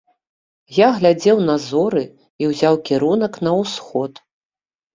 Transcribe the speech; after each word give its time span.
Я 0.77 0.87
глядзеў 0.95 1.37
на 1.49 1.57
зоры 1.67 2.03
і 2.45 2.51
ўзяў 2.55 2.75
кірунак 2.89 3.33
на 3.47 3.51
ўсход. 3.61 4.13